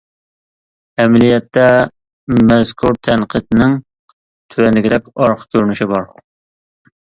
[1.01, 1.65] ئەمەلىيەتتە،
[2.51, 3.77] مەزكۇر تەنقىدنىڭ
[4.55, 6.11] تۆۋەندىكىدەك ئارقا كۆرۈنۈشى بار.